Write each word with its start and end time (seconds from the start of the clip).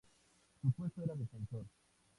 Su 0.63 0.71
puesto 0.71 1.03
era 1.03 1.13
defensor. 1.13 1.63